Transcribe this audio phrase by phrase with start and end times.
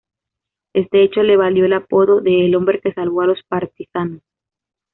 [0.73, 4.23] Este hecho le valió el apodo de "el hombre que salvó a los partisanos".